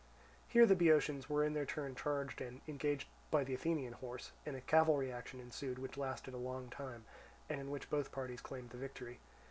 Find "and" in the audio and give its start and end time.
2.41-2.61, 4.47-4.55, 7.47-7.61